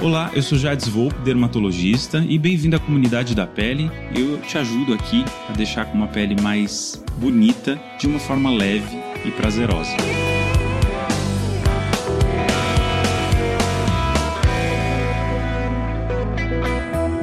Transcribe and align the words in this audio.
Olá, 0.00 0.30
eu 0.32 0.42
sou 0.42 0.56
Jades 0.56 0.88
Volpe, 0.88 1.18
dermatologista, 1.20 2.24
e 2.26 2.38
bem-vindo 2.38 2.76
à 2.76 2.78
comunidade 2.78 3.34
da 3.34 3.46
pele. 3.46 3.90
Eu 4.14 4.40
te 4.40 4.56
ajudo 4.56 4.94
aqui 4.94 5.22
a 5.48 5.52
deixar 5.52 5.84
com 5.84 5.98
uma 5.98 6.08
pele 6.08 6.40
mais 6.40 7.02
bonita, 7.18 7.78
de 7.98 8.06
uma 8.06 8.18
forma 8.18 8.50
leve 8.50 8.96
e 9.26 9.30
prazerosa. 9.30 9.94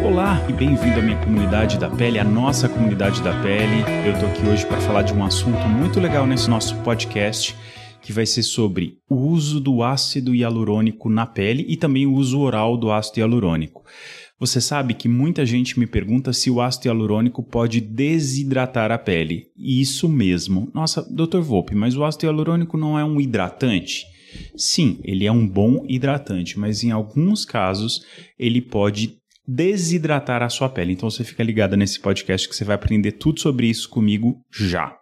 Olá 0.03 0.45
e 0.49 0.51
bem-vindo 0.51 0.99
à 0.99 1.01
minha 1.01 1.17
comunidade 1.17 1.79
da 1.79 1.89
pele, 1.89 2.19
a 2.19 2.25
nossa 2.25 2.67
comunidade 2.67 3.23
da 3.23 3.41
pele. 3.41 3.85
Eu 4.05 4.19
tô 4.19 4.25
aqui 4.25 4.45
hoje 4.45 4.65
para 4.65 4.81
falar 4.81 5.01
de 5.01 5.13
um 5.13 5.23
assunto 5.23 5.65
muito 5.69 5.97
legal 5.97 6.27
nesse 6.27 6.49
nosso 6.49 6.75
podcast 6.81 7.55
que 8.01 8.11
vai 8.11 8.25
ser 8.25 8.43
sobre 8.43 8.97
o 9.09 9.15
uso 9.15 9.61
do 9.61 9.81
ácido 9.81 10.35
hialurônico 10.35 11.09
na 11.09 11.25
pele 11.25 11.65
e 11.69 11.77
também 11.77 12.05
o 12.05 12.15
uso 12.15 12.41
oral 12.41 12.75
do 12.75 12.91
ácido 12.91 13.21
hialurônico. 13.21 13.85
Você 14.37 14.59
sabe 14.59 14.93
que 14.93 15.07
muita 15.07 15.45
gente 15.45 15.79
me 15.79 15.87
pergunta 15.87 16.33
se 16.33 16.51
o 16.51 16.59
ácido 16.59 16.89
hialurônico 16.89 17.41
pode 17.41 17.79
desidratar 17.79 18.91
a 18.91 18.97
pele. 18.97 19.45
Isso 19.57 20.09
mesmo. 20.09 20.69
Nossa, 20.73 21.01
Dr. 21.01 21.39
Volpe, 21.39 21.73
mas 21.73 21.95
o 21.95 22.03
ácido 22.03 22.25
hialurônico 22.25 22.77
não 22.77 22.99
é 22.99 23.05
um 23.05 23.21
hidratante? 23.21 24.03
Sim, 24.53 24.99
ele 25.03 25.25
é 25.25 25.31
um 25.31 25.47
bom 25.47 25.85
hidratante, 25.87 26.59
mas 26.59 26.83
em 26.83 26.91
alguns 26.91 27.45
casos 27.45 28.03
ele 28.37 28.61
pode 28.61 29.22
desidratar 29.47 30.41
a 30.41 30.49
sua 30.49 30.69
pele. 30.69 30.93
Então 30.93 31.09
você 31.09 31.23
fica 31.23 31.43
ligado 31.43 31.75
nesse 31.75 31.99
podcast 31.99 32.47
que 32.47 32.55
você 32.55 32.63
vai 32.63 32.75
aprender 32.75 33.13
tudo 33.13 33.39
sobre 33.39 33.67
isso 33.67 33.89
comigo 33.89 34.41
já. 34.51 34.97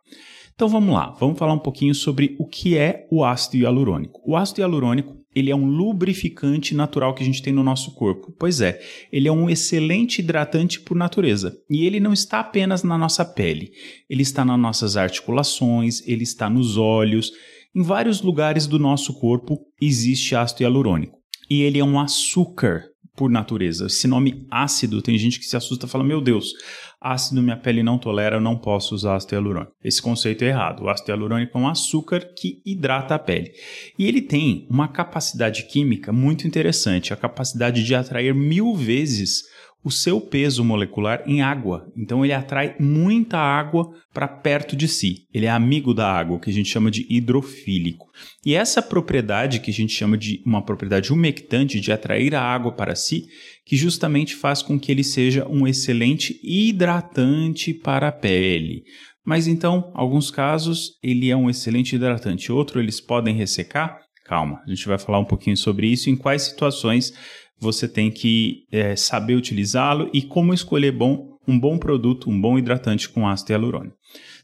Então 0.54 0.70
vamos 0.70 0.94
lá, 0.94 1.10
vamos 1.20 1.40
falar 1.40 1.54
um 1.54 1.60
pouquinho 1.60 1.96
sobre 1.96 2.36
o 2.40 2.46
que 2.46 2.78
é 2.78 3.08
o 3.12 3.24
ácido 3.24 3.58
hialurônico. 3.58 4.22
O 4.26 4.36
ácido 4.36 4.62
hialurônico 4.62 5.22
ele 5.34 5.50
é 5.50 5.56
um 5.56 5.66
lubrificante 5.66 6.76
natural 6.76 7.16
que 7.16 7.24
a 7.24 7.26
gente 7.26 7.42
tem 7.42 7.54
no 7.54 7.64
nosso 7.64 7.96
corpo. 7.96 8.34
Pois 8.38 8.60
é, 8.60 8.80
ele 9.12 9.28
é 9.28 9.32
um 9.32 9.50
excelente 9.50 10.20
hidratante 10.20 10.80
por 10.82 10.96
natureza. 10.96 11.58
E 11.70 11.86
ele 11.86 12.00
não 12.00 12.12
está 12.12 12.42
apenas 12.42 12.84
na 12.84 12.98
nossa 12.98 13.24
pele, 13.24 13.72
ele 14.10 14.22
está 14.22 14.44
nas 14.44 14.60
nossas 14.60 14.98
articulações, 14.98 16.06
ele 16.06 16.24
está 16.24 16.50
nos 16.50 16.78
olhos. 16.78 17.32
Em 17.74 17.82
vários 17.82 18.22
lugares 18.22 18.68
do 18.68 18.78
nosso 18.78 19.14
corpo 19.20 19.58
existe 19.82 20.36
ácido 20.36 20.64
hialurônico. 20.64 21.18
E 21.50 21.62
ele 21.62 21.80
é 21.80 21.84
um 21.84 22.00
açúcar 22.00 22.91
por 23.22 23.30
natureza. 23.30 23.86
Esse 23.86 24.08
nome 24.08 24.48
ácido, 24.50 25.00
tem 25.00 25.16
gente 25.16 25.38
que 25.38 25.46
se 25.46 25.56
assusta 25.56 25.86
e 25.86 25.90
fala: 25.90 26.04
Meu 26.04 26.20
Deus, 26.20 26.54
ácido 27.00 27.40
minha 27.40 27.56
pele 27.56 27.84
não 27.84 28.00
tolera, 28.00 28.38
eu 28.38 28.42
não 28.42 28.58
posso 28.58 28.96
usar 28.96 29.16
ácido 29.16 29.36
hialurônico. 29.36 29.74
Esse 29.84 30.02
conceito 30.02 30.44
é 30.44 30.48
errado. 30.48 30.82
O 30.82 30.90
ácido 30.90 31.12
hialurônico 31.12 31.56
é 31.56 31.62
um 31.62 31.68
açúcar 31.68 32.22
que 32.36 32.64
hidrata 32.66 33.14
a 33.14 33.20
pele. 33.20 33.52
E 34.00 34.08
ele 34.08 34.24
tem 34.24 34.66
uma 34.72 34.88
capacidade 34.88 35.68
química 35.68 36.12
muito 36.12 36.48
interessante, 36.48 37.14
a 37.14 37.16
capacidade 37.16 37.84
de 37.84 37.94
atrair 37.94 38.34
mil 38.34 38.74
vezes 38.74 39.44
o 39.84 39.90
seu 39.90 40.22
peso 40.22 40.64
molecular 40.64 41.24
em 41.26 41.42
água. 41.42 41.92
Então 41.98 42.24
ele 42.24 42.34
atrai 42.34 42.76
muita 42.80 43.38
água 43.38 43.92
para 44.14 44.28
perto 44.28 44.76
de 44.76 44.88
si. 44.88 45.26
Ele 45.34 45.46
é 45.46 45.50
amigo 45.50 45.94
da 45.94 46.12
água, 46.12 46.40
que 46.40 46.50
a 46.50 46.54
gente 46.54 46.70
chama 46.70 46.92
de 46.92 47.06
hidrofílico. 47.10 48.08
E 48.46 48.54
essa 48.54 48.82
propriedade 48.82 49.60
que 49.60 49.72
a 49.72 49.74
gente 49.74 49.94
chama 49.94 50.18
de 50.18 50.42
uma 50.46 50.64
propriedade 50.64 51.12
umectante 51.12 51.80
de 51.80 51.92
atrair 51.92 52.36
a 52.36 52.42
água 52.42 52.72
para 52.72 52.96
si, 52.96 53.26
que 53.66 53.76
justamente 53.76 54.36
faz 54.36 54.62
com 54.62 54.80
que 54.80 54.92
ele 54.92 55.04
seja 55.04 55.48
um 55.48 55.68
excelente 55.68 56.40
hidratante 56.44 57.74
para 57.74 58.10
a 58.10 58.12
pele. 58.12 58.84
Mas 59.26 59.48
então, 59.48 59.92
alguns 59.94 60.32
casos 60.32 60.98
ele 61.02 61.30
é 61.30 61.36
um 61.36 61.50
excelente 61.50 61.96
hidratante, 61.96 62.52
outro 62.52 62.80
eles 62.80 63.00
podem 63.00 63.36
ressecar. 63.36 64.00
Calma, 64.26 64.62
a 64.66 64.70
gente 64.70 64.88
vai 64.88 64.98
falar 64.98 65.20
um 65.20 65.26
pouquinho 65.26 65.58
sobre 65.58 65.88
isso, 65.88 66.10
em 66.10 66.16
quais 66.16 66.44
situações 66.44 67.14
você 67.62 67.88
tem 67.88 68.10
que 68.10 68.66
é, 68.72 68.96
saber 68.96 69.36
utilizá-lo 69.36 70.10
e 70.12 70.24
como 70.24 70.54
escolher 70.54 70.92
bom, 70.92 71.38
um 71.48 71.58
bom 71.58 71.78
produto, 71.78 72.30
um 72.30 72.42
bom 72.42 72.58
hidratante 72.58 73.08
com 73.08 73.28
ácido 73.28 73.52
hialurônico. 73.52 73.96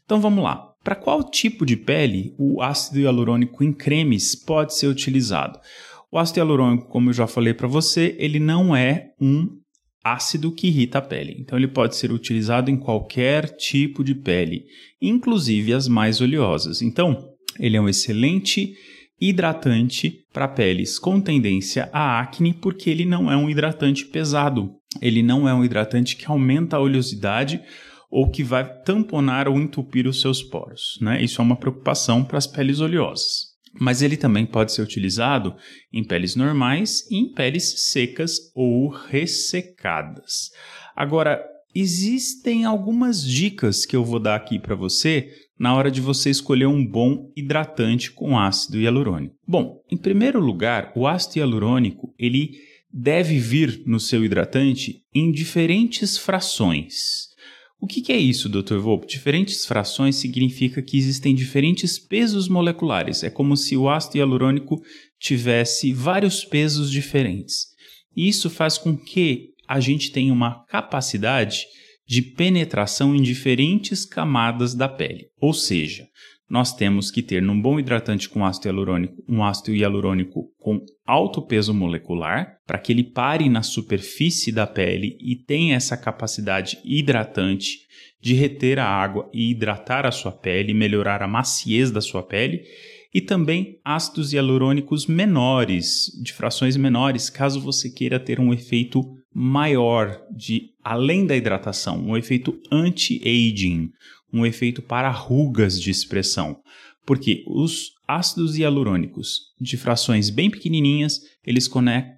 Então 0.04 0.20
vamos 0.20 0.44
lá. 0.44 0.64
Para 0.84 0.94
qual 0.94 1.28
tipo 1.28 1.66
de 1.66 1.76
pele 1.76 2.32
o 2.38 2.62
ácido 2.62 3.00
hialurônico 3.00 3.64
em 3.64 3.72
cremes 3.72 4.36
pode 4.36 4.74
ser 4.74 4.86
utilizado? 4.86 5.58
O 6.12 6.18
ácido 6.18 6.38
hialurônico, 6.38 6.88
como 6.88 7.10
eu 7.10 7.12
já 7.12 7.26
falei 7.26 7.52
para 7.52 7.66
você, 7.66 8.16
ele 8.20 8.38
não 8.38 8.74
é 8.74 9.10
um 9.20 9.48
ácido 10.02 10.52
que 10.52 10.68
irrita 10.68 10.98
a 10.98 11.02
pele. 11.02 11.36
Então 11.40 11.58
ele 11.58 11.68
pode 11.68 11.96
ser 11.96 12.12
utilizado 12.12 12.70
em 12.70 12.76
qualquer 12.76 13.56
tipo 13.56 14.04
de 14.04 14.14
pele, 14.14 14.64
inclusive 15.02 15.74
as 15.74 15.88
mais 15.88 16.20
oleosas. 16.20 16.80
Então, 16.80 17.28
ele 17.58 17.76
é 17.76 17.80
um 17.80 17.88
excelente 17.88 18.74
hidratante 19.20 20.24
para 20.32 20.48
peles 20.48 20.98
com 20.98 21.20
tendência 21.20 21.88
a 21.92 22.20
acne, 22.20 22.54
porque 22.54 22.88
ele 22.90 23.04
não 23.04 23.30
é 23.30 23.36
um 23.36 23.50
hidratante 23.50 24.06
pesado. 24.06 24.74
Ele 25.00 25.22
não 25.22 25.48
é 25.48 25.54
um 25.54 25.64
hidratante 25.64 26.16
que 26.16 26.26
aumenta 26.26 26.76
a 26.76 26.80
oleosidade 26.80 27.60
ou 28.10 28.30
que 28.30 28.42
vai 28.42 28.64
tamponar 28.82 29.48
ou 29.48 29.58
entupir 29.58 30.06
os 30.06 30.20
seus 30.20 30.42
poros. 30.42 30.98
Né? 31.00 31.22
Isso 31.22 31.40
é 31.40 31.44
uma 31.44 31.56
preocupação 31.56 32.24
para 32.24 32.38
as 32.38 32.46
peles 32.46 32.80
oleosas. 32.80 33.48
Mas 33.78 34.00
ele 34.00 34.16
também 34.16 34.46
pode 34.46 34.72
ser 34.72 34.82
utilizado 34.82 35.54
em 35.92 36.02
peles 36.02 36.34
normais 36.34 37.06
e 37.10 37.16
em 37.16 37.32
peles 37.32 37.90
secas 37.90 38.50
ou 38.54 38.88
ressecadas. 38.88 40.50
Agora, 40.96 41.44
existem 41.74 42.64
algumas 42.64 43.22
dicas 43.22 43.84
que 43.84 43.94
eu 43.94 44.04
vou 44.04 44.18
dar 44.18 44.36
aqui 44.36 44.58
para 44.58 44.74
você 44.74 45.30
na 45.58 45.74
hora 45.74 45.90
de 45.90 46.00
você 46.00 46.30
escolher 46.30 46.66
um 46.66 46.84
bom 46.84 47.32
hidratante 47.36 48.12
com 48.12 48.38
ácido 48.38 48.78
hialurônico. 48.78 49.34
Bom, 49.46 49.82
em 49.90 49.96
primeiro 49.96 50.40
lugar, 50.40 50.92
o 50.94 51.06
ácido 51.06 51.38
hialurônico 51.38 52.14
ele 52.18 52.52
deve 52.92 53.38
vir 53.38 53.82
no 53.84 53.98
seu 53.98 54.24
hidratante 54.24 55.02
em 55.14 55.30
diferentes 55.30 56.16
frações. 56.16 57.28
O 57.80 57.86
que, 57.86 58.00
que 58.00 58.12
é 58.12 58.16
isso, 58.16 58.48
Dr. 58.48 58.78
Volpe? 58.78 59.06
Diferentes 59.06 59.64
frações 59.64 60.16
significa 60.16 60.82
que 60.82 60.96
existem 60.96 61.34
diferentes 61.34 61.98
pesos 61.98 62.48
moleculares. 62.48 63.22
É 63.22 63.30
como 63.30 63.56
se 63.56 63.76
o 63.76 63.88
ácido 63.88 64.18
hialurônico 64.18 64.82
tivesse 65.18 65.92
vários 65.92 66.44
pesos 66.44 66.90
diferentes. 66.90 67.66
Isso 68.16 68.50
faz 68.50 68.78
com 68.78 68.96
que 68.96 69.50
a 69.68 69.78
gente 69.80 70.10
tenha 70.10 70.32
uma 70.32 70.64
capacidade 70.64 71.66
de 72.06 72.22
penetração 72.22 73.14
em 73.14 73.20
diferentes 73.20 74.06
camadas 74.06 74.74
da 74.74 74.88
pele. 74.88 75.26
Ou 75.38 75.52
seja, 75.52 76.08
nós 76.48 76.74
temos 76.74 77.10
que 77.10 77.22
ter 77.22 77.42
num 77.42 77.60
bom 77.60 77.78
hidratante 77.78 78.26
com 78.26 78.46
ácido 78.46 78.68
hialurônico 78.68 79.22
um 79.28 79.44
ácido 79.44 79.74
hialurônico 79.74 80.50
com 80.58 80.80
alto 81.06 81.42
peso 81.42 81.74
molecular, 81.74 82.56
para 82.66 82.78
que 82.78 82.90
ele 82.90 83.04
pare 83.04 83.50
na 83.50 83.62
superfície 83.62 84.50
da 84.50 84.66
pele 84.66 85.18
e 85.20 85.36
tenha 85.36 85.76
essa 85.76 85.96
capacidade 85.96 86.78
hidratante 86.82 87.80
de 88.20 88.32
reter 88.32 88.78
a 88.78 88.86
água 88.86 89.28
e 89.32 89.50
hidratar 89.50 90.06
a 90.06 90.10
sua 90.10 90.32
pele, 90.32 90.72
melhorar 90.72 91.22
a 91.22 91.28
maciez 91.28 91.90
da 91.90 92.00
sua 92.00 92.22
pele, 92.22 92.62
e 93.12 93.20
também 93.20 93.78
ácidos 93.84 94.32
hialurônicos 94.32 95.06
menores, 95.06 96.10
de 96.22 96.32
frações 96.32 96.76
menores, 96.76 97.28
caso 97.28 97.60
você 97.60 97.90
queira 97.90 98.18
ter 98.18 98.40
um 98.40 98.52
efeito 98.52 99.17
maior 99.34 100.20
de 100.34 100.70
além 100.82 101.26
da 101.26 101.36
hidratação, 101.36 101.98
um 101.98 102.16
efeito 102.16 102.58
anti-aging, 102.70 103.90
um 104.32 104.44
efeito 104.44 104.82
para 104.82 105.10
rugas 105.10 105.80
de 105.80 105.90
expressão. 105.90 106.58
Porque 107.06 107.42
os 107.46 107.92
ácidos 108.06 108.58
hialurônicos 108.58 109.40
de 109.60 109.76
frações 109.76 110.30
bem 110.30 110.50
pequenininhas, 110.50 111.20
eles 111.44 111.68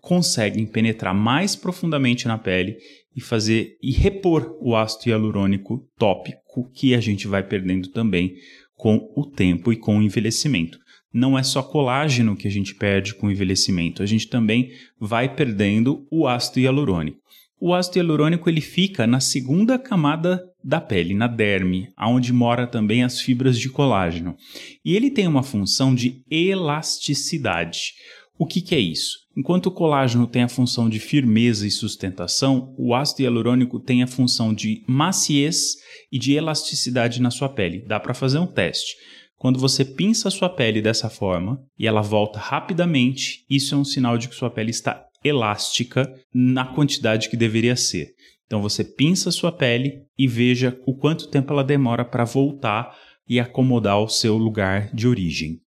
conseguem 0.00 0.66
penetrar 0.66 1.14
mais 1.14 1.54
profundamente 1.54 2.26
na 2.26 2.38
pele 2.38 2.76
e 3.14 3.20
fazer 3.20 3.76
e 3.82 3.92
repor 3.92 4.56
o 4.60 4.76
ácido 4.76 5.10
hialurônico 5.10 5.86
tópico 5.98 6.70
que 6.74 6.94
a 6.94 7.00
gente 7.00 7.26
vai 7.26 7.42
perdendo 7.42 7.88
também 7.88 8.34
com 8.74 9.12
o 9.16 9.26
tempo 9.26 9.72
e 9.72 9.76
com 9.76 9.98
o 9.98 10.02
envelhecimento 10.02 10.78
não 11.12 11.38
é 11.38 11.42
só 11.42 11.62
colágeno 11.62 12.36
que 12.36 12.46
a 12.46 12.50
gente 12.50 12.74
perde 12.74 13.14
com 13.14 13.26
o 13.26 13.30
envelhecimento, 13.30 14.02
a 14.02 14.06
gente 14.06 14.28
também 14.28 14.70
vai 14.98 15.34
perdendo 15.34 16.06
o 16.10 16.26
ácido 16.26 16.60
hialurônico. 16.60 17.18
O 17.60 17.74
ácido 17.74 17.98
hialurônico 17.98 18.48
ele 18.48 18.60
fica 18.60 19.06
na 19.06 19.20
segunda 19.20 19.78
camada 19.78 20.42
da 20.62 20.80
pele, 20.80 21.14
na 21.14 21.26
derme, 21.26 21.88
onde 21.98 22.32
mora 22.32 22.66
também 22.66 23.02
as 23.02 23.20
fibras 23.20 23.58
de 23.58 23.68
colágeno. 23.68 24.36
E 24.84 24.96
ele 24.96 25.10
tem 25.10 25.26
uma 25.26 25.42
função 25.42 25.94
de 25.94 26.22
elasticidade. 26.30 27.92
O 28.38 28.46
que, 28.46 28.62
que 28.62 28.74
é 28.74 28.78
isso? 28.78 29.18
Enquanto 29.36 29.66
o 29.66 29.70
colágeno 29.70 30.26
tem 30.26 30.42
a 30.42 30.48
função 30.48 30.88
de 30.88 30.98
firmeza 30.98 31.66
e 31.66 31.70
sustentação, 31.70 32.74
o 32.78 32.94
ácido 32.94 33.22
hialurônico 33.22 33.78
tem 33.78 34.02
a 34.02 34.06
função 34.06 34.54
de 34.54 34.82
maciez 34.86 35.76
e 36.10 36.18
de 36.18 36.32
elasticidade 36.32 37.20
na 37.20 37.30
sua 37.30 37.48
pele. 37.48 37.84
Dá 37.86 38.00
para 38.00 38.14
fazer 38.14 38.38
um 38.38 38.46
teste. 38.46 38.96
Quando 39.40 39.58
você 39.58 39.86
pinça 39.86 40.28
sua 40.28 40.50
pele 40.50 40.82
dessa 40.82 41.08
forma 41.08 41.58
e 41.78 41.86
ela 41.86 42.02
volta 42.02 42.38
rapidamente, 42.38 43.42
isso 43.48 43.74
é 43.74 43.78
um 43.78 43.86
sinal 43.86 44.18
de 44.18 44.28
que 44.28 44.34
sua 44.34 44.50
pele 44.50 44.68
está 44.68 45.02
elástica 45.24 46.12
na 46.30 46.66
quantidade 46.66 47.30
que 47.30 47.38
deveria 47.38 47.74
ser. 47.74 48.10
Então 48.44 48.60
você 48.60 48.84
pinça 48.84 49.30
sua 49.30 49.50
pele 49.50 50.02
e 50.18 50.28
veja 50.28 50.78
o 50.86 50.94
quanto 50.94 51.30
tempo 51.30 51.54
ela 51.54 51.64
demora 51.64 52.04
para 52.04 52.24
voltar 52.24 52.94
e 53.26 53.40
acomodar 53.40 53.98
o 53.98 54.10
seu 54.10 54.36
lugar 54.36 54.94
de 54.94 55.08
origem. 55.08 55.62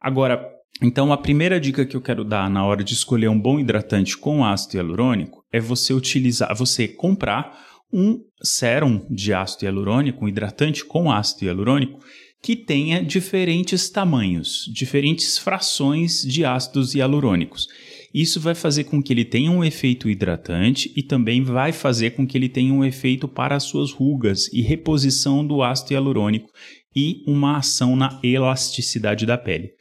Agora, 0.00 0.48
então 0.80 1.12
a 1.12 1.18
primeira 1.18 1.58
dica 1.58 1.84
que 1.84 1.96
eu 1.96 2.00
quero 2.00 2.22
dar 2.22 2.48
na 2.48 2.64
hora 2.64 2.84
de 2.84 2.94
escolher 2.94 3.26
um 3.26 3.40
bom 3.40 3.58
hidratante 3.58 4.16
com 4.16 4.44
ácido 4.44 4.76
hialurônico 4.76 5.44
é 5.52 5.58
você 5.58 5.92
utilizar, 5.92 6.54
você 6.54 6.86
comprar 6.86 7.66
um 7.92 8.20
sérum 8.40 9.04
de 9.10 9.34
ácido 9.34 9.64
hialurônico, 9.64 10.24
um 10.24 10.28
hidratante 10.28 10.84
com 10.84 11.10
ácido 11.10 11.46
hialurônico 11.46 11.98
que 12.42 12.54
tenha 12.54 13.02
diferentes 13.02 13.90
tamanhos, 13.90 14.70
diferentes 14.72 15.36
frações 15.36 16.22
de 16.22 16.44
ácidos 16.44 16.94
hialurônicos. 16.94 17.66
Isso 18.14 18.40
vai 18.40 18.54
fazer 18.54 18.84
com 18.84 19.02
que 19.02 19.12
ele 19.12 19.24
tenha 19.24 19.50
um 19.50 19.62
efeito 19.62 20.08
hidratante 20.08 20.90
e 20.96 21.02
também 21.02 21.42
vai 21.42 21.72
fazer 21.72 22.10
com 22.10 22.26
que 22.26 22.38
ele 22.38 22.48
tenha 22.48 22.72
um 22.72 22.84
efeito 22.84 23.28
para 23.28 23.56
as 23.56 23.64
suas 23.64 23.92
rugas 23.92 24.50
e 24.52 24.62
reposição 24.62 25.46
do 25.46 25.62
ácido 25.62 25.92
hialurônico 25.92 26.50
e 26.96 27.22
uma 27.26 27.58
ação 27.58 27.94
na 27.94 28.18
elasticidade 28.22 29.26
da 29.26 29.36
pele. 29.36 29.72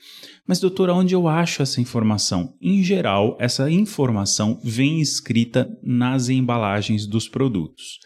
Mas, 0.46 0.60
doutor, 0.60 0.90
onde 0.90 1.14
eu 1.14 1.28
acho 1.28 1.62
essa 1.62 1.82
informação? 1.82 2.54
Em 2.62 2.84
geral, 2.84 3.38
essa 3.40 3.70
informação 3.70 4.60
vem 4.64 5.02
escrita 5.02 5.70
nas 5.84 6.30
embalagens 6.30 7.06
dos 7.06 7.28
produtos. 7.28 8.00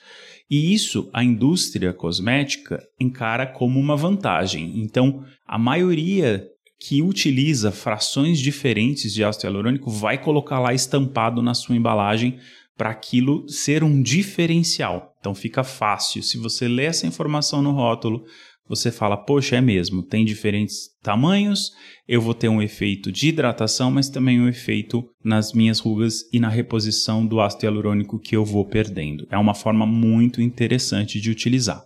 E 0.52 0.74
isso 0.74 1.10
a 1.14 1.24
indústria 1.24 1.94
cosmética 1.94 2.86
encara 3.00 3.48
como 3.48 3.80
uma 3.80 3.96
vantagem. 3.96 4.82
Então, 4.82 5.24
a 5.48 5.58
maioria 5.58 6.46
que 6.78 7.02
utiliza 7.02 7.72
frações 7.72 8.38
diferentes 8.38 9.14
de 9.14 9.24
ácido 9.24 9.46
hialurônico 9.46 9.90
vai 9.90 10.18
colocar 10.18 10.60
lá 10.60 10.74
estampado 10.74 11.42
na 11.42 11.54
sua 11.54 11.78
embalagem 11.78 12.38
para 12.76 12.90
aquilo 12.90 13.48
ser 13.48 13.82
um 13.82 14.02
diferencial. 14.02 15.16
Então 15.20 15.34
fica 15.34 15.64
fácil. 15.64 16.22
Se 16.24 16.38
você 16.38 16.68
lê 16.68 16.86
essa 16.86 17.08
informação 17.08 17.62
no 17.62 17.72
rótulo, 17.72 18.26
você 18.72 18.90
fala, 18.90 19.18
poxa, 19.18 19.58
é 19.58 19.62
mesmo, 19.62 20.02
tem 20.02 20.24
diferentes 20.24 20.90
tamanhos, 21.04 21.74
eu 22.08 22.22
vou 22.22 22.34
ter 22.34 22.48
um 22.48 22.62
efeito 22.62 23.12
de 23.12 23.28
hidratação, 23.28 23.92
mas 23.92 24.08
também 24.08 24.40
um 24.40 24.48
efeito 24.48 25.04
nas 25.22 25.52
minhas 25.52 25.80
rugas 25.80 26.22
e 26.32 26.40
na 26.40 26.48
reposição 26.48 27.26
do 27.26 27.42
ácido 27.42 27.66
hialurônico 27.66 28.18
que 28.18 28.34
eu 28.34 28.46
vou 28.46 28.66
perdendo. 28.66 29.28
É 29.30 29.38
uma 29.38 29.54
forma 29.54 29.86
muito 29.86 30.42
interessante 30.42 31.20
de 31.20 31.30
utilizar. 31.30 31.84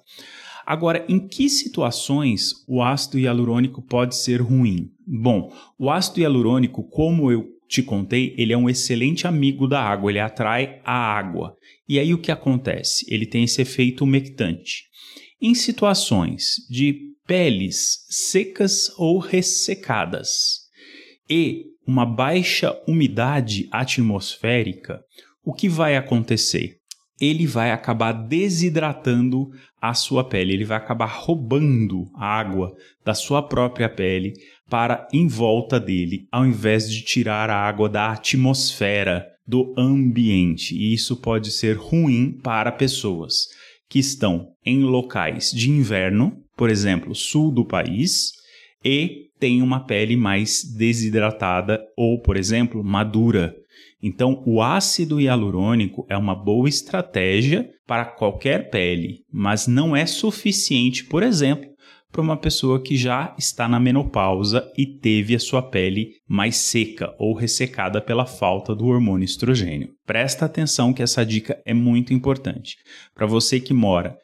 Agora, 0.64 1.04
em 1.10 1.28
que 1.28 1.50
situações 1.50 2.54
o 2.68 2.84
ácido 2.84 3.18
hialurônico 3.18 3.82
pode 3.82 4.16
ser 4.16 4.40
ruim? 4.40 4.92
Bom, 5.08 5.52
o 5.80 5.90
ácido 5.90 6.20
hialurônico, 6.20 6.84
como 6.84 7.32
eu 7.32 7.48
te 7.68 7.82
contei, 7.82 8.36
ele 8.38 8.54
é 8.54 8.58
um 8.58 8.70
excelente 8.70 9.26
amigo 9.26 9.68
da 9.68 9.82
água, 9.82 10.12
ele 10.12 10.20
atrai 10.20 10.82
a 10.86 10.94
água. 10.94 11.58
E 11.90 11.98
aí 11.98 12.14
o 12.14 12.20
que 12.20 12.32
acontece? 12.32 13.06
Ele 13.10 13.26
tem 13.26 13.44
esse 13.44 13.60
efeito 13.60 14.04
umectante. 14.04 14.84
Em 15.48 15.54
situações 15.54 16.56
de 16.68 17.12
peles 17.28 18.08
secas 18.10 18.92
ou 18.98 19.20
ressecadas 19.20 20.62
e 21.30 21.66
uma 21.86 22.04
baixa 22.04 22.76
umidade 22.88 23.70
atmosférica, 23.72 25.04
o 25.44 25.54
que 25.54 25.70
vai 25.70 25.96
acontecer? 25.96 26.78
Ele 27.22 27.46
vai 27.46 27.70
acabar 27.70 28.12
desidratando 28.12 29.52
a 29.80 29.94
sua 29.94 30.24
pele, 30.24 30.52
ele 30.52 30.66
vai 30.66 30.78
acabar 30.78 31.06
roubando 31.06 32.10
a 32.16 32.26
água 32.26 32.74
da 33.06 33.14
sua 33.14 33.44
própria 33.44 33.88
pele 33.88 34.34
para 34.68 35.08
em 35.14 35.28
volta 35.28 35.80
dele, 35.80 36.28
ao 36.32 36.44
invés 36.44 36.90
de 36.90 37.04
tirar 37.04 37.52
a 37.52 37.56
água 37.56 37.88
da 37.88 38.14
atmosfera 38.14 39.28
do 39.48 39.76
ambiente. 39.78 40.76
E 40.76 40.92
isso 40.92 41.16
pode 41.18 41.52
ser 41.52 41.78
ruim 41.78 42.32
para 42.32 42.72
pessoas 42.72 43.46
que 43.90 44.00
estão 44.00 44.50
em 44.66 44.82
locais 44.84 45.52
de 45.52 45.70
inverno, 45.70 46.38
por 46.58 46.70
exemplo, 46.70 47.14
sul 47.14 47.52
do 47.52 47.66
país, 47.66 48.32
e 48.84 49.26
têm 49.40 49.62
uma 49.62 49.86
pele 49.86 50.16
mais 50.16 50.64
desidratada 50.64 51.82
ou, 51.98 52.22
por 52.22 52.38
exemplo, 52.38 52.84
madura. 52.84 53.56
Então, 54.02 54.44
o 54.46 54.62
ácido 54.62 55.20
hialurônico 55.20 56.06
é 56.10 56.18
uma 56.18 56.36
boa 56.36 56.70
estratégia 56.70 57.70
para 57.88 58.06
qualquer 58.06 58.70
pele, 58.70 59.24
mas 59.32 59.68
não 59.68 59.96
é 59.96 60.06
suficiente, 60.06 61.04
por 61.06 61.24
exemplo, 61.24 61.70
para 62.16 62.22
uma 62.22 62.38
pessoa 62.38 62.82
que 62.82 62.96
já 62.96 63.36
está 63.38 63.68
na 63.68 63.78
menopausa 63.78 64.72
e 64.78 64.86
teve 64.86 65.36
a 65.36 65.40
sua 65.40 65.62
pele 65.62 66.14
mais 66.26 66.56
seca 66.56 67.14
ou 67.20 67.34
ressecada 67.34 68.00
pela 68.00 68.26
falta 68.26 68.74
do 68.74 68.86
hormônio 68.86 69.26
estrogênio. 69.26 69.90
Presta 70.06 70.46
atenção 70.46 70.94
que 70.94 71.04
essa 71.04 71.26
dica 71.26 71.62
é 71.66 71.74
muito 71.74 72.14
importante. 72.14 72.78
Para 73.14 73.26
você 73.26 73.60
que 73.60 73.74
mora 73.74 74.18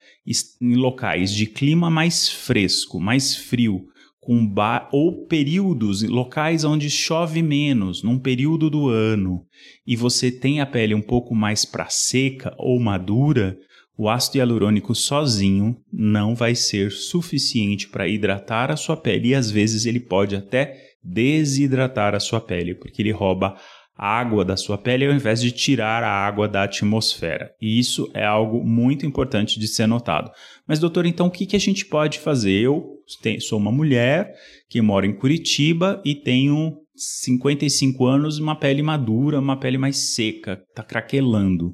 em 0.62 0.76
locais 0.76 1.34
de 1.34 1.46
clima 1.46 1.90
mais 1.90 2.30
fresco, 2.30 2.98
mais 2.98 3.36
frio, 3.36 3.82
com 4.22 4.50
ou 4.94 5.26
períodos, 5.26 6.02
locais 6.04 6.64
onde 6.64 6.90
chove 6.90 7.42
menos, 7.42 8.04
num 8.04 8.18
período 8.18 8.70
do 8.70 8.88
ano, 8.88 9.42
e 9.86 9.98
você 9.98 10.32
tem 10.32 10.62
a 10.62 10.66
pele 10.66 10.96
um 10.96 11.02
pouco 11.02 11.36
mais 11.36 11.66
para 11.66 11.90
seca 11.90 12.56
ou 12.58 12.80
madura, 12.80 13.58
o 14.02 14.10
ácido 14.10 14.40
hialurônico 14.40 14.96
sozinho 14.96 15.78
não 15.94 16.34
vai 16.34 16.56
ser 16.56 16.92
suficiente 16.92 17.88
para 17.88 18.08
hidratar 18.08 18.72
a 18.72 18.76
sua 18.76 18.98
pele 18.98 19.28
e 19.28 19.36
às 19.36 19.52
vezes 19.52 19.86
ele 19.86 20.00
pode 20.00 20.36
até 20.36 20.76
desidratar 21.04 22.16
a 22.16 22.20
sua 22.20 22.42
pele, 22.42 22.74
porque 22.74 23.00
ele 23.00 23.12
rouba 23.12 23.56
a 23.96 24.20
água 24.20 24.44
da 24.44 24.58
sua 24.58 24.76
pele 24.76 25.06
ao 25.06 25.14
invés 25.14 25.40
de 25.40 25.52
tirar 25.52 26.02
a 26.02 26.10
água 26.10 26.48
da 26.48 26.64
atmosfera. 26.64 27.52
E 27.62 27.78
isso 27.78 28.10
é 28.16 28.26
algo 28.26 28.64
muito 28.64 29.06
importante 29.06 29.60
de 29.60 29.68
ser 29.68 29.86
notado. 29.86 30.32
Mas, 30.68 30.80
doutor, 30.80 31.06
então 31.06 31.28
o 31.28 31.32
que, 31.32 31.46
que 31.46 31.56
a 31.56 31.60
gente 31.60 31.86
pode 31.86 32.18
fazer? 32.18 32.60
Eu 32.60 32.84
sou 33.40 33.60
uma 33.60 33.72
mulher 33.72 34.34
que 34.68 34.82
mora 34.82 35.06
em 35.06 35.14
Curitiba 35.14 36.02
e 36.04 36.16
tenho 36.16 36.76
55 36.96 38.04
anos, 38.04 38.40
uma 38.40 38.56
pele 38.56 38.82
madura, 38.82 39.40
uma 39.40 39.58
pele 39.58 39.78
mais 39.78 40.16
seca, 40.16 40.60
está 40.70 40.82
craquelando. 40.82 41.70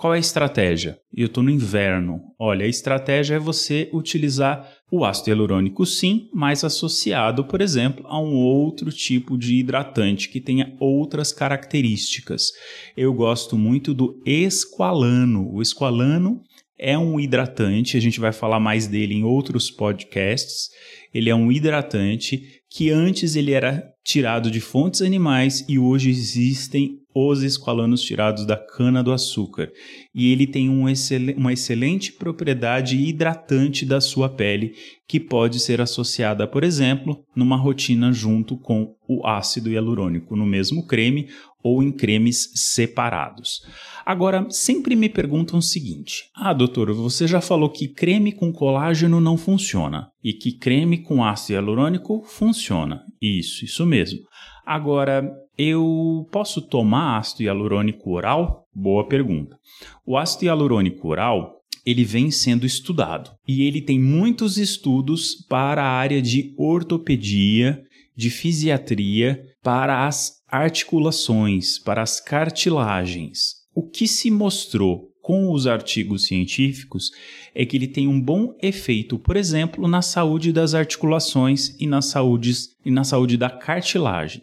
Qual 0.00 0.14
é 0.14 0.16
a 0.16 0.20
estratégia? 0.20 0.98
Eu 1.14 1.26
estou 1.26 1.42
no 1.42 1.50
inverno. 1.50 2.22
Olha, 2.38 2.64
a 2.64 2.68
estratégia 2.68 3.34
é 3.34 3.38
você 3.38 3.90
utilizar 3.92 4.66
o 4.90 5.04
ácido 5.04 5.28
hialurônico, 5.28 5.84
sim, 5.84 6.30
mas 6.32 6.64
associado, 6.64 7.44
por 7.44 7.60
exemplo, 7.60 8.06
a 8.06 8.18
um 8.18 8.34
outro 8.34 8.90
tipo 8.90 9.36
de 9.36 9.56
hidratante 9.56 10.30
que 10.30 10.40
tenha 10.40 10.74
outras 10.80 11.34
características. 11.34 12.50
Eu 12.96 13.12
gosto 13.12 13.58
muito 13.58 13.92
do 13.92 14.22
esqualano. 14.24 15.52
O 15.52 15.60
esqualano 15.60 16.40
é 16.78 16.96
um 16.96 17.20
hidratante, 17.20 17.98
a 17.98 18.00
gente 18.00 18.20
vai 18.20 18.32
falar 18.32 18.58
mais 18.58 18.86
dele 18.86 19.14
em 19.14 19.22
outros 19.22 19.70
podcasts. 19.70 20.70
Ele 21.12 21.28
é 21.28 21.34
um 21.34 21.52
hidratante 21.52 22.62
que 22.70 22.88
antes 22.88 23.36
ele 23.36 23.52
era 23.52 23.92
tirado 24.02 24.50
de 24.50 24.62
fontes 24.62 25.02
animais 25.02 25.62
e 25.68 25.78
hoje 25.78 26.08
existem 26.08 26.99
os 27.14 27.42
esqualanos 27.42 28.02
tirados 28.02 28.46
da 28.46 28.56
cana-do-açúcar. 28.56 29.70
E 30.14 30.32
ele 30.32 30.46
tem 30.46 30.68
um 30.68 30.88
excel 30.88 31.20
uma 31.36 31.52
excelente 31.52 32.12
propriedade 32.12 32.96
hidratante 32.96 33.84
da 33.84 34.00
sua 34.00 34.28
pele, 34.28 34.74
que 35.08 35.18
pode 35.18 35.58
ser 35.58 35.80
associada, 35.80 36.46
por 36.46 36.62
exemplo, 36.62 37.24
numa 37.34 37.56
rotina 37.56 38.12
junto 38.12 38.56
com 38.56 38.94
o 39.08 39.26
ácido 39.26 39.70
hialurônico, 39.70 40.36
no 40.36 40.46
mesmo 40.46 40.86
creme 40.86 41.28
ou 41.62 41.82
em 41.82 41.90
cremes 41.90 42.50
separados. 42.54 43.60
Agora, 44.06 44.46
sempre 44.50 44.96
me 44.96 45.08
perguntam 45.08 45.58
o 45.58 45.62
seguinte: 45.62 46.24
Ah, 46.34 46.52
doutor, 46.52 46.92
você 46.92 47.26
já 47.26 47.40
falou 47.40 47.70
que 47.70 47.88
creme 47.88 48.32
com 48.32 48.52
colágeno 48.52 49.20
não 49.20 49.36
funciona 49.36 50.08
e 50.22 50.32
que 50.32 50.52
creme 50.52 50.98
com 50.98 51.24
ácido 51.24 51.54
hialurônico 51.54 52.22
funciona. 52.24 53.02
Isso, 53.20 53.64
isso 53.64 53.84
mesmo. 53.84 54.20
Agora, 54.64 55.28
eu 55.60 56.26
posso 56.32 56.62
tomar 56.62 57.18
ácido 57.18 57.42
hialurônico 57.42 58.10
oral? 58.10 58.64
Boa 58.74 59.06
pergunta. 59.06 59.58
O 60.06 60.16
ácido 60.16 60.46
hialurônico 60.46 61.08
oral 61.08 61.60
ele 61.84 62.04
vem 62.04 62.30
sendo 62.30 62.66
estudado 62.66 63.30
e 63.46 63.62
ele 63.62 63.80
tem 63.80 63.98
muitos 64.00 64.58
estudos 64.58 65.34
para 65.48 65.82
a 65.82 65.90
área 65.90 66.20
de 66.20 66.54
ortopedia, 66.56 67.82
de 68.16 68.30
fisiatria, 68.30 69.42
para 69.62 70.06
as 70.06 70.40
articulações, 70.48 71.78
para 71.78 72.02
as 72.02 72.20
cartilagens. 72.20 73.54
O 73.74 73.88
que 73.88 74.06
se 74.06 74.30
mostrou 74.30 75.09
com 75.22 75.52
os 75.52 75.66
artigos 75.66 76.26
científicos 76.26 77.10
é 77.54 77.64
que 77.64 77.76
ele 77.76 77.86
tem 77.86 78.08
um 78.08 78.20
bom 78.20 78.56
efeito, 78.62 79.18
por 79.18 79.36
exemplo, 79.36 79.86
na 79.86 80.02
saúde 80.02 80.52
das 80.52 80.74
articulações 80.74 81.76
e 81.78 81.86
na 81.86 82.02
saúde, 82.02 82.52
e 82.84 82.90
na 82.90 83.04
saúde 83.04 83.36
da 83.36 83.50
cartilagem. 83.50 84.42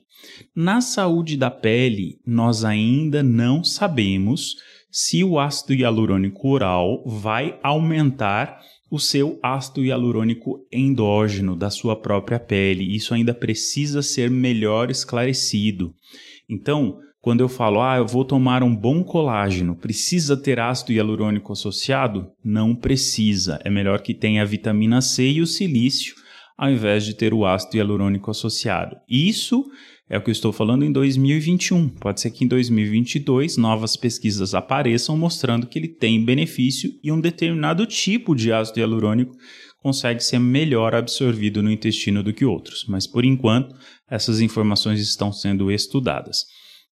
Na 0.56 0.82
saúde 0.82 1.38
da 1.38 1.50
pele, 1.50 2.20
nós 2.26 2.64
ainda 2.64 3.24
não 3.24 3.64
sabemos 3.64 4.56
se 4.92 5.24
o 5.24 5.40
ácido 5.40 5.74
hialurônico 5.74 6.48
oral 6.48 7.04
vai 7.06 7.60
aumentar 7.62 8.60
o 8.90 9.00
seu 9.00 9.38
ácido 9.44 9.84
hialurônico 9.84 10.66
endógeno 10.72 11.56
da 11.56 11.70
sua 11.70 11.96
própria 11.96 12.40
pele. 12.40 12.96
Isso 12.96 13.14
ainda 13.14 13.34
precisa 13.34 14.02
ser 14.02 14.30
melhor 14.30 14.90
esclarecido. 14.90 15.94
Então, 16.50 17.00
quando 17.20 17.42
eu 17.42 17.50
falo, 17.50 17.82
ah, 17.82 17.98
eu 17.98 18.08
vou 18.08 18.24
tomar 18.24 18.64
um 18.64 18.74
bom 18.74 19.04
colágeno, 19.04 19.76
precisa 19.76 20.38
ter 20.38 20.60
ácido 20.60 20.94
hialurônico 20.94 21.52
associado? 21.52 22.32
Não 22.44 22.74
precisa. 22.74 23.60
É 23.66 23.70
melhor 23.70 24.02
que 24.02 24.14
tenha 24.14 24.42
a 24.42 24.46
vitamina 24.46 25.02
C 25.02 25.30
e 25.30 25.42
o 25.42 25.48
silício, 25.48 26.16
ao 26.58 26.72
invés 26.72 27.04
de 27.04 27.14
ter 27.14 27.34
o 27.34 27.46
ácido 27.46 27.78
hialurônico 27.78 28.32
associado. 28.32 28.96
Isso 29.10 29.66
é 30.10 30.18
o 30.18 30.22
que 30.22 30.30
eu 30.30 30.34
estou 30.34 30.54
falando 30.54 30.86
em 30.86 30.92
2021. 30.92 31.90
Pode 31.90 32.22
ser 32.22 32.32
que 32.32 32.46
em 32.46 32.48
2022 32.48 33.58
novas 33.58 33.98
pesquisas 33.98 34.54
apareçam 34.54 35.18
mostrando 35.18 35.68
que 35.68 35.78
ele 35.78 35.90
tem 35.90 36.24
benefício 36.24 36.92
e 37.04 37.12
um 37.12 37.20
determinado 37.20 37.86
tipo 37.86 38.34
de 38.34 38.54
ácido 38.54 38.80
hialurônico 38.80 39.36
consegue 39.82 40.24
ser 40.24 40.40
melhor 40.40 40.96
absorvido 40.96 41.62
no 41.62 41.72
intestino 41.72 42.24
do 42.24 42.34
que 42.34 42.46
outros. 42.46 42.86
Mas 42.88 43.08
por 43.08 43.24
enquanto, 43.24 43.76
essas 44.10 44.40
informações 44.42 45.00
estão 45.00 45.32
sendo 45.32 45.72
estudadas. 45.72 46.46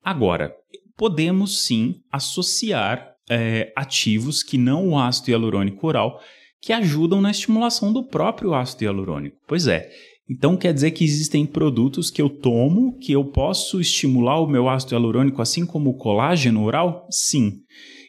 Agora, 0.04 0.54
podemos 0.96 1.63
sim 1.63 1.96
associar 2.12 3.15
é, 3.30 3.74
ativos 3.75 4.44
que 4.44 4.58
não 4.58 4.89
o 4.89 5.00
ácido 5.00 5.32
hialurônico 5.32 5.86
oral 5.88 6.22
que 6.62 6.74
ajudam 6.74 7.22
na 7.22 7.32
estimulação 7.32 7.94
do 7.94 8.04
próprio 8.04 8.54
ácido 8.54 8.84
hialurônico. 8.84 9.38
Pois 9.48 9.68
é, 9.68 9.89
então 10.30 10.58
quer 10.58 10.74
dizer 10.74 10.92
que 10.92 11.04
existem 11.04 11.46
produtos 11.46 12.10
que 12.10 12.22
eu 12.22 12.30
tomo 12.30 12.98
que 12.98 13.12
eu 13.12 13.25
posso 13.25 13.80
estimular 13.80 14.39
o 14.39 14.48
meu 14.48 14.68
ácido 14.68 14.96
hialurônico 14.96 15.42
assim 15.42 15.65
como 15.65 15.92
o 15.92 15.98
colágeno 15.98 16.63
oral? 16.63 17.08
Sim. 17.12 17.62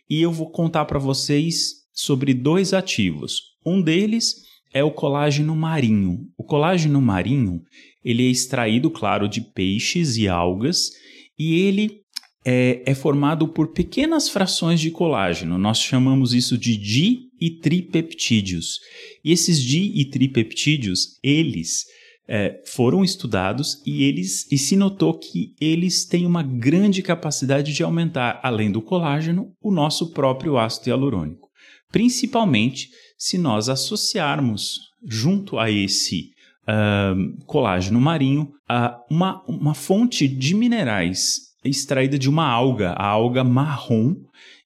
E 0.08 0.22
eu 0.22 0.32
vou 0.32 0.50
contar 0.50 0.84
para 0.84 0.98
vocês 0.98 1.86
sobre 1.92 2.32
dois 2.32 2.72
ativos. 2.72 3.40
Um 3.64 3.82
deles 3.82 4.45
é 4.76 4.84
o 4.84 4.90
colágeno 4.90 5.56
marinho. 5.56 6.28
O 6.36 6.44
colágeno 6.44 7.00
marinho, 7.00 7.62
ele 8.04 8.26
é 8.26 8.30
extraído, 8.30 8.90
claro, 8.90 9.26
de 9.26 9.40
peixes 9.40 10.18
e 10.18 10.28
algas 10.28 10.90
e 11.38 11.62
ele 11.62 12.02
é, 12.44 12.82
é, 12.84 12.94
formado 12.94 13.48
por 13.48 13.72
pequenas 13.72 14.28
frações 14.28 14.78
de 14.78 14.90
colágeno. 14.90 15.56
Nós 15.56 15.78
chamamos 15.78 16.34
isso 16.34 16.58
de 16.58 16.76
di 16.76 17.20
e 17.40 17.50
tripeptídeos. 17.58 18.78
E 19.24 19.32
esses 19.32 19.62
di 19.62 19.92
e 19.98 20.10
tripeptídeos, 20.10 21.18
eles 21.22 21.84
é, 22.28 22.60
foram 22.66 23.02
estudados 23.02 23.82
e 23.86 24.04
eles 24.04 24.46
e 24.52 24.58
se 24.58 24.76
notou 24.76 25.18
que 25.18 25.54
eles 25.58 26.04
têm 26.04 26.26
uma 26.26 26.42
grande 26.42 27.02
capacidade 27.02 27.72
de 27.72 27.82
aumentar, 27.82 28.40
além 28.42 28.70
do 28.70 28.82
colágeno, 28.82 29.54
o 29.58 29.72
nosso 29.72 30.12
próprio 30.12 30.58
ácido 30.58 30.90
hialurônico, 30.90 31.48
principalmente 31.90 32.90
se 33.16 33.38
nós 33.38 33.68
associarmos 33.68 34.80
junto 35.04 35.58
a 35.58 35.70
esse 35.70 36.30
uh, 36.68 37.44
colágeno 37.46 38.00
marinho 38.00 38.52
uh, 38.70 38.96
uma, 39.10 39.42
uma 39.46 39.74
fonte 39.74 40.26
de 40.28 40.54
minerais 40.54 41.46
extraída 41.64 42.18
de 42.18 42.28
uma 42.28 42.46
alga, 42.46 42.92
a 42.92 43.06
alga 43.06 43.42
marrom, 43.42 44.14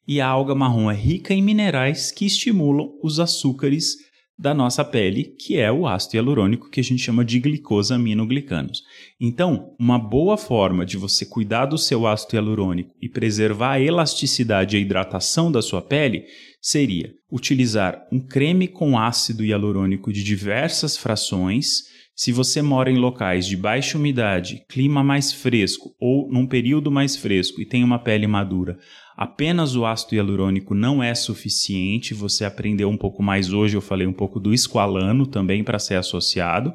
e 0.07 0.21
a 0.21 0.27
alga 0.27 0.55
marrom 0.55 0.91
é 0.91 0.95
rica 0.95 1.33
em 1.33 1.41
minerais 1.41 2.11
que 2.11 2.27
estimulam 2.27 2.91
os 3.03 3.21
açúcares 3.21 3.97
da 4.41 4.55
nossa 4.55 4.83
pele, 4.83 5.35
que 5.39 5.59
é 5.59 5.71
o 5.71 5.87
ácido 5.87 6.17
hialurônico 6.17 6.71
que 6.71 6.81
a 6.81 6.83
gente 6.83 7.03
chama 7.03 7.23
de 7.23 7.39
glicosaminoglicanos. 7.39 8.83
Então, 9.21 9.75
uma 9.79 9.99
boa 9.99 10.39
forma 10.39 10.87
de 10.87 10.97
você 10.97 11.27
cuidar 11.27 11.67
do 11.67 11.77
seu 11.77 12.07
ácido 12.07 12.37
hialurônico 12.37 12.95
e 13.03 13.07
preservar 13.07 13.73
a 13.73 13.81
elasticidade 13.81 14.75
e 14.75 14.79
a 14.79 14.81
hidratação 14.81 15.53
da 15.53 15.61
sua 15.61 15.83
pele 15.83 16.25
seria 16.59 17.13
utilizar 17.31 18.07
um 18.11 18.19
creme 18.19 18.67
com 18.67 18.99
ácido 18.99 19.45
hialurônico 19.45 20.11
de 20.11 20.25
diversas 20.25 20.97
frações. 20.97 21.91
Se 22.17 22.33
você 22.33 22.63
mora 22.63 22.91
em 22.91 22.97
locais 22.97 23.47
de 23.47 23.59
baixa 23.59 23.99
umidade, 23.99 24.65
clima 24.71 25.05
mais 25.05 25.35
fresco 25.35 25.95
ou 26.01 26.33
num 26.33 26.47
período 26.47 26.91
mais 26.91 27.15
fresco 27.15 27.61
e 27.61 27.67
tem 27.67 27.85
uma 27.85 27.99
pele 27.99 28.27
madura, 28.27 28.79
Apenas 29.21 29.77
o 29.77 29.85
ácido 29.85 30.15
hialurônico 30.15 30.75
não 30.75 31.03
é 31.03 31.15
suficiente. 31.15 32.15
Você 32.15 32.43
aprendeu 32.43 32.89
um 32.89 32.97
pouco 32.97 33.23
mais 33.23 33.53
hoje, 33.53 33.77
eu 33.77 33.83
falei 33.83 34.07
um 34.07 34.15
pouco 34.15 34.41
do 34.41 34.55
esqualano 34.55 35.27
também 35.27 35.63
para 35.63 35.79
ser 35.79 35.97
associado. 35.97 36.73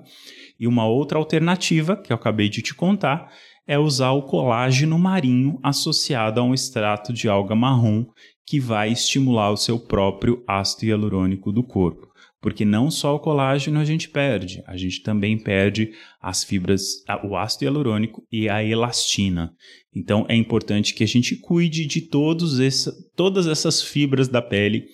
E 0.59 0.67
uma 0.67 0.85
outra 0.85 1.17
alternativa, 1.17 1.97
que 1.97 2.13
eu 2.13 2.15
acabei 2.15 2.47
de 2.47 2.61
te 2.61 2.75
contar, 2.75 3.31
é 3.65 3.79
usar 3.79 4.11
o 4.11 4.21
colágeno 4.21 4.99
marinho 4.99 5.57
associado 5.63 6.39
a 6.39 6.43
um 6.43 6.53
extrato 6.53 7.11
de 7.11 7.27
alga 7.27 7.55
marrom 7.55 8.05
que 8.45 8.59
vai 8.59 8.91
estimular 8.91 9.49
o 9.49 9.57
seu 9.57 9.79
próprio 9.79 10.43
ácido 10.47 10.85
hialurônico 10.85 11.51
do 11.51 11.63
corpo 11.63 12.14
porque 12.45 12.63
não 12.63 12.91
só 12.91 13.15
o 13.15 13.19
colágeno 13.19 13.79
a 13.79 13.83
gente 13.83 14.07
perde, 14.07 14.61
a 14.67 14.77
gente 14.77 15.01
também 15.01 15.35
perde 15.35 15.89
as 16.21 16.43
fibras, 16.43 17.03
o 17.23 17.35
ácido 17.35 17.65
hialurônico 17.65 18.23
e 18.31 18.47
a 18.47 18.63
elastina. 18.63 19.51
Então 19.95 20.27
é 20.29 20.35
importante 20.35 20.93
que 20.93 21.03
a 21.03 21.07
gente 21.07 21.37
cuide 21.37 21.87
de 21.87 22.01
todos 22.01 22.59
essa, 22.59 22.93
todas 23.15 23.47
essas 23.47 23.81
fibras 23.81 24.27
da 24.27 24.43
pele 24.43 24.85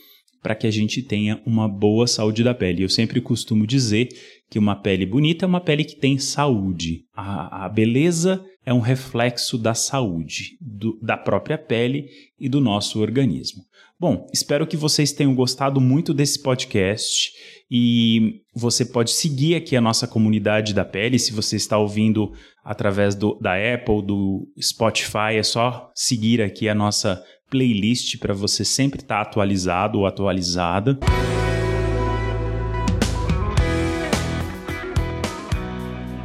para 0.41 0.55
que 0.55 0.65
a 0.65 0.72
gente 0.72 1.03
tenha 1.03 1.41
uma 1.46 1.67
boa 1.67 2.08
saúde 2.08 2.41
da 2.41 2.53
pele. 2.53 2.84
Eu 2.84 2.89
sempre 2.89 3.20
costumo 3.20 3.67
dizer 3.67 4.08
que 4.50 4.58
uma 4.58 4.77
pele 4.77 5.05
bonita 5.05 5.43
é 5.43 5.48
uma 5.48 5.60
pele 5.60 5.84
que 5.84 5.98
tem 5.98 6.17
saúde. 6.17 7.01
A, 7.13 7.65
a 7.65 7.70
beleza 7.70 8.41
é 8.65 8.74
um 8.74 8.80
reflexo 8.80 9.58
da 9.58 9.74
saúde, 9.74 10.58
do, 10.62 10.98
da 11.01 11.18
própria 11.18 11.58
pele 11.58 12.10
e 12.39 12.48
do 12.48 12.62
nosso 12.62 13.00
organismo. 13.01 13.63
Bom, 14.00 14.27
espero 14.34 14.65
que 14.65 14.77
vocês 14.77 15.12
tenham 15.12 15.34
gostado 15.36 15.80
muito 15.80 16.13
desse 16.13 16.41
podcast 16.41 17.32
e 17.70 18.41
você 18.53 18.84
pode 18.84 19.12
seguir 19.12 19.56
aqui 19.56 19.75
a 19.75 19.82
nossa 19.82 20.08
comunidade 20.08 20.74
da 20.74 20.84
pele. 20.84 21.20
Se 21.20 21.32
você 21.32 21.56
está 21.56 21.77
ouvindo 21.77 22.34
através 22.63 23.15
do, 23.15 23.36
da 23.39 23.53
Apple, 23.53 24.01
do 24.03 24.48
Spotify, 24.60 25.36
é 25.38 25.44
só 25.44 25.91
seguir 25.96 26.41
aqui 26.41 26.68
a 26.68 26.75
nossa 26.75 27.24
playlist 27.50 28.18
para 28.18 28.34
você 28.34 28.65
sempre 28.65 29.01
estar 29.01 29.22
atualizado 29.22 30.00
ou 30.00 30.06
atualizada. 30.06 30.98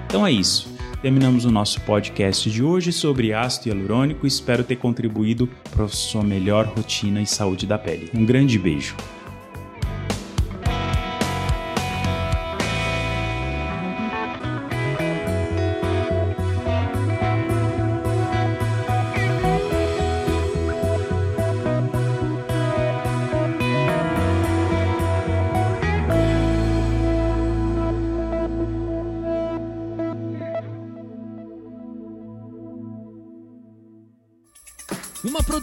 Então 0.09 0.27
é 0.27 0.33
isso. 0.33 0.76
Terminamos 1.07 1.45
o 1.45 1.53
nosso 1.53 1.81
podcast 1.83 2.51
de 2.51 2.65
hoje 2.65 2.91
sobre 2.91 3.33
ácido 3.33 3.69
hialurônico. 3.69 4.27
Espero 4.27 4.65
ter 4.65 4.75
contribuído 4.75 5.49
para 5.71 5.87
sua 5.87 6.25
melhor 6.25 6.67
rotina 6.67 7.23
e 7.23 7.27
saúde 7.27 7.65
da 7.65 7.79
pele. 7.79 8.11
Um 8.13 8.27
grande 8.27 8.59
beijo. 8.59 8.97